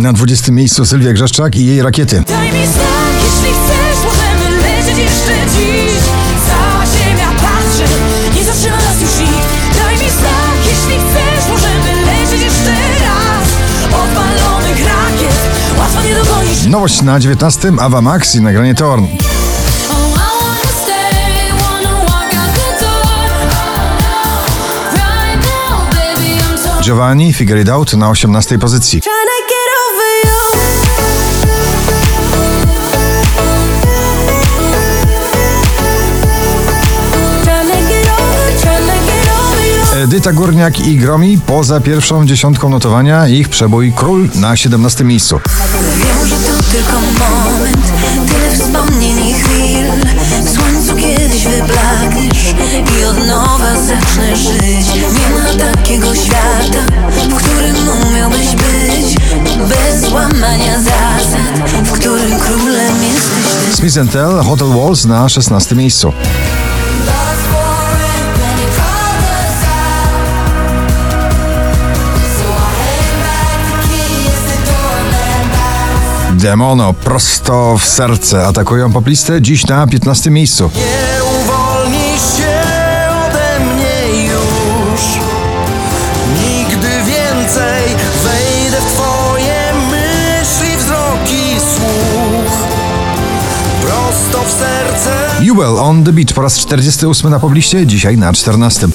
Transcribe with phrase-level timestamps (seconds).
[0.00, 2.22] Na 20 miejscu Sylwia Grzeszczak i jej rakiety.
[2.26, 6.02] Daj mi znak, jeśli chcesz, możemy lecieć jeszcze dziś.
[6.48, 7.84] Cała ziemia patrzy,
[8.36, 9.78] nie zatrzyma nas już nikt.
[9.78, 12.70] Daj mi znak, jeśli chcesz, możemy lecieć jeszcze
[13.04, 13.48] raz.
[13.86, 15.38] Odpalonych rakiet,
[15.78, 16.66] łatwo nie dogonisz.
[16.66, 19.04] Nowość na 19 Ava Max i nagranie Torn.
[19.04, 22.10] Oh, I wanna stay, wanna
[40.00, 45.40] Edyta Górniak i Gromi poza pierwszą dziesiątką notowania ich przebój Król na 17 miejscu.
[45.96, 47.86] Wiem, że to tylko moment
[48.28, 49.86] Tyle wspomnień i chwil
[50.44, 52.54] W słońcu kiedyś wyblakniesz
[53.00, 56.82] I od nowa zacznę żyć Nie ma takiego świata
[57.30, 57.76] W którym
[58.08, 59.16] umiałbyś być
[59.68, 66.12] Bez łamania zasad W którym królem jesteś Smith Tell Hotel Walls na 16 miejscu.
[76.40, 80.70] Demono prosto w serce atakują poplistę dziś na 15 miejscu.
[80.74, 82.60] Nie uwolnisz się
[83.26, 85.00] ode mnie już
[86.42, 92.58] Nigdy więcej wejdę w twoje myśli, wzroki, słuch
[93.82, 98.88] Prosto w serce on the Beach po raz 48 na pobliście, dzisiaj na 14.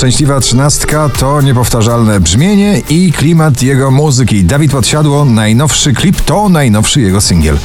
[0.00, 4.44] Szczęśliwa trzynastka to niepowtarzalne brzmienie i klimat jego muzyki.
[4.44, 7.58] Dawid Podsiadło, najnowszy klip to najnowszy jego singiel.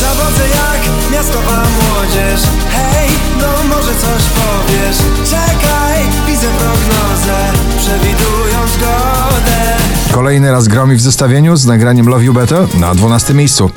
[0.00, 3.08] Zawodzę jak miastowa młodzież Hej,
[3.40, 4.96] no może coś powiesz
[5.30, 9.76] Czekaj, widzę prognozę Przewidują zgodę
[10.12, 13.70] Kolejny raz gromi w zestawieniu z nagraniem Love You Better na 12 miejscu.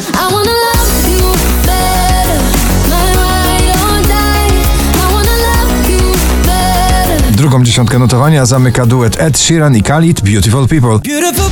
[7.38, 11.00] Drugą dziesiątkę notowania zamyka duet Ed Sheeran i Khalid Beautiful People.
[11.00, 11.50] Beautiful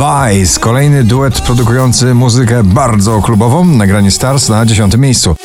[0.00, 5.36] Vice, kolejny duet produkujący muzykę bardzo klubową, nagranie Stars na 10 miejscu.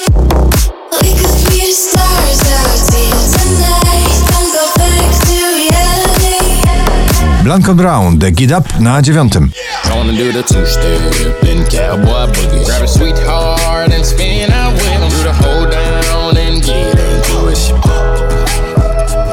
[15.23, 17.73] The hold down and get into it.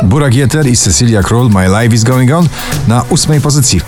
[0.03, 2.49] Burak Yeter i Cecilia Król, My Life is Going On
[2.89, 3.81] na 8 pozycji.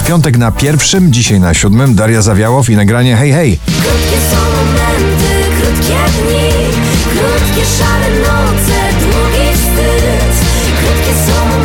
[0.00, 3.58] W piątek na pierwszym, dzisiaj na siódmym Daria Zawiałow i nagranie Hej Hej.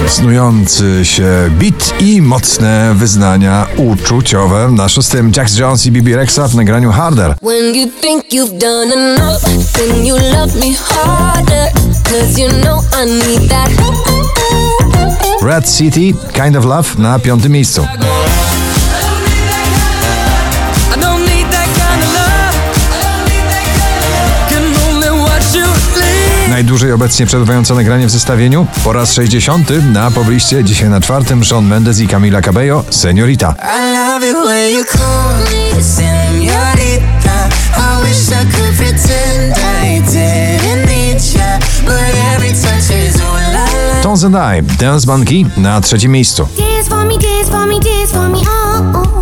[0.08, 4.70] Snujący się beat i mocne wyznania uczuciowe.
[4.72, 7.36] Na szóstym Jax Jones i Bibi Rexa w nagraniu Harder.
[7.42, 9.42] When you think you've done enough
[9.74, 11.72] Then you love me harder
[12.04, 13.70] Cause you know I need that
[15.42, 17.88] Red City, Kind of Love na piątym miejscu.
[26.72, 31.66] Najdłużej obecnie przebywające nagranie w zestawieniu po raz 60 na pobliście, dzisiaj na czwartym Shawn
[31.66, 33.56] Mendes i Camila Cabello, Seniorita.
[33.62, 40.86] I love it when you call me señorita I wish I could pretend I didn't
[40.88, 45.82] need ya But every touch is ooh la la Tones and I, Dance Monkey na
[45.82, 46.48] trzecim miejscu.
[46.58, 48.96] Dance for me, dance for me, dance for me, oh.
[48.96, 49.21] oh.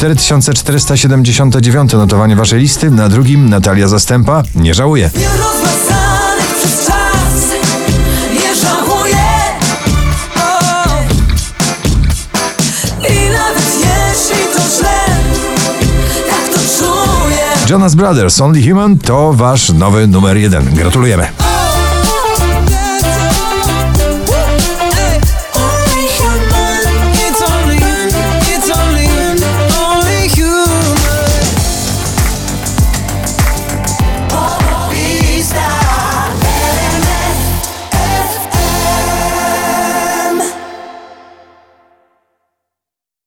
[0.00, 5.10] 4479 notowanie waszej listy, na drugim Natalia Zastępa, nie żałuję.
[17.70, 20.74] Jonas Brothers, Only Human to wasz nowy numer jeden.
[20.74, 21.49] Gratulujemy.